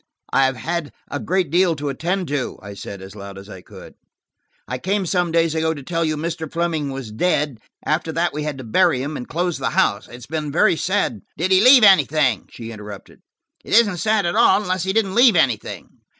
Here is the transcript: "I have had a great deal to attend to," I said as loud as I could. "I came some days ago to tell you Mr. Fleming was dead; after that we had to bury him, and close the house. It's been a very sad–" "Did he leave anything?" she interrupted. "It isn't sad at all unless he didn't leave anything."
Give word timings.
"I 0.33 0.47
have 0.47 0.55
had 0.55 0.91
a 1.11 1.19
great 1.19 1.51
deal 1.51 1.75
to 1.75 1.89
attend 1.89 2.27
to," 2.29 2.57
I 2.59 2.73
said 2.73 3.03
as 3.03 3.15
loud 3.15 3.37
as 3.37 3.47
I 3.47 3.61
could. 3.61 3.93
"I 4.67 4.79
came 4.79 5.05
some 5.05 5.31
days 5.31 5.53
ago 5.53 5.75
to 5.75 5.83
tell 5.83 6.03
you 6.03 6.17
Mr. 6.17 6.51
Fleming 6.51 6.89
was 6.89 7.11
dead; 7.11 7.59
after 7.85 8.11
that 8.13 8.33
we 8.33 8.41
had 8.41 8.57
to 8.57 8.63
bury 8.63 8.99
him, 9.03 9.15
and 9.15 9.27
close 9.29 9.59
the 9.59 9.69
house. 9.69 10.07
It's 10.07 10.25
been 10.25 10.47
a 10.47 10.49
very 10.49 10.75
sad–" 10.75 11.19
"Did 11.37 11.51
he 11.51 11.61
leave 11.61 11.83
anything?" 11.83 12.47
she 12.49 12.71
interrupted. 12.71 13.19
"It 13.63 13.75
isn't 13.75 13.97
sad 13.97 14.25
at 14.25 14.35
all 14.35 14.63
unless 14.63 14.85
he 14.85 14.91
didn't 14.93 15.13
leave 15.13 15.35
anything." 15.35 15.87